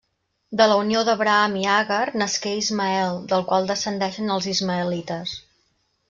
[0.59, 5.35] De la unió d'Abraham i Agar nasqué Ismael, del qual descendeixen els ismaelites.